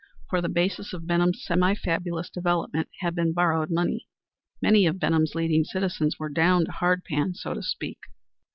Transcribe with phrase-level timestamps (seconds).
[0.31, 4.07] for the basis of Benham's semi fabulous development had been borrowed money.
[4.59, 7.99] Many of Benham's leading citizens were down to hard pan, so to speak.